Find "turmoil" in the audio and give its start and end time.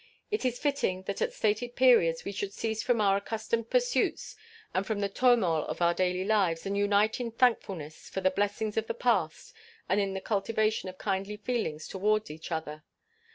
5.07-5.63